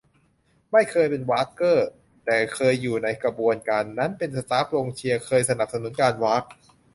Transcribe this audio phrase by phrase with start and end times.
[0.71, 1.87] ไม่เคยเป็นว๊ากเกอร์
[2.25, 6.43] แต่เคยอยู่ในกระบวนการนั้น เป็นสต๊าฟเพลงเชียร์ เคยสนับสนุนการว๊าก